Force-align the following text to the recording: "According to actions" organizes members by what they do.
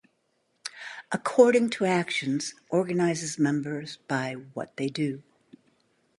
"According 1.11 1.69
to 1.77 1.85
actions" 1.85 2.55
organizes 2.71 3.37
members 3.37 3.97
by 4.07 4.33
what 4.55 4.75
they 4.75 4.87
do. 4.87 5.21